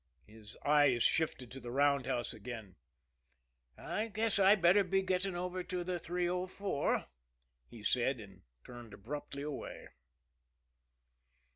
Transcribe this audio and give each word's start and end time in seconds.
His 0.25 0.57
eyes 0.65 1.03
shifted 1.03 1.51
to 1.51 1.59
the 1.59 1.69
roundhouse 1.69 2.33
again. 2.33 2.75
"I 3.77 4.07
guess 4.07 4.39
I'd 4.39 4.59
better 4.59 4.83
be 4.83 5.03
getting 5.03 5.35
over 5.35 5.61
to 5.65 5.83
the 5.83 5.99
304," 5.99 7.05
he 7.69 7.83
said 7.83 8.19
and 8.19 8.41
turned 8.65 8.95
abruptly 8.95 9.43
away. 9.43 9.89